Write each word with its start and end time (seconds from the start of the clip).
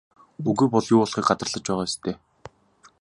Үгүй 0.51 0.67
бол 0.75 0.87
юу 0.93 1.01
болохыг 1.01 1.25
гадарлаж 1.29 1.63
байгаа 1.67 1.83
биз 1.85 1.95
дээ? 2.03 2.17